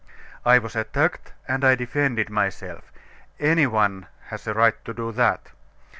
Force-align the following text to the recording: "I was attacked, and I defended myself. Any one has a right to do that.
"I 0.43 0.57
was 0.57 0.75
attacked, 0.75 1.33
and 1.47 1.63
I 1.63 1.75
defended 1.75 2.31
myself. 2.31 2.91
Any 3.39 3.67
one 3.67 4.07
has 4.29 4.47
a 4.47 4.53
right 4.55 4.83
to 4.83 4.95
do 4.95 5.11
that. 5.11 5.49